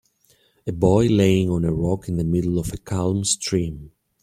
[0.65, 3.91] A boy laying on a rock in the middle of a calm stream.